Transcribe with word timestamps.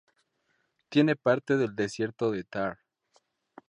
Tiene 0.89 1.15
parte 1.15 1.57
del 1.57 1.75
desierto 1.75 2.31
de 2.31 2.43
Thar. 2.43 2.79